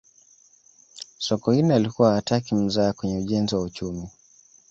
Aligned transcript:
sokoine 1.19 1.75
alikuwa 1.75 2.13
hataki 2.13 2.55
mzaha 2.55 2.93
kwenye 2.93 3.17
ujenzi 3.17 3.55
wa 3.55 3.61
uchumi 3.61 4.09